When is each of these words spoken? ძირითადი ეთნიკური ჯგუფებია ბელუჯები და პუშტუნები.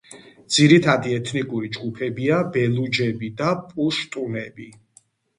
ძირითადი 0.53 1.11
ეთნიკური 1.17 1.67
ჯგუფებია 1.75 2.39
ბელუჯები 2.55 3.29
და 3.41 3.51
პუშტუნები. 3.75 4.67